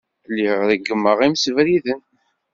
Lliɣ 0.29 0.59
reggmeɣ 0.69 1.17
imsebriden. 1.27 2.01